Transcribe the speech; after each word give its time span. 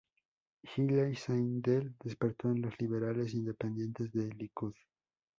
Hillel 0.75 1.15
Seidel 1.15 1.93
desertó 2.03 2.47
de 2.47 2.57
los 2.57 2.73
liberales 2.79 3.35
independientes 3.35 4.09
al 4.15 4.29
Likud. 4.29 4.73